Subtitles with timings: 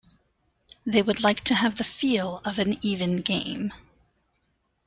[0.83, 3.71] They would like to have the feel of an "even game".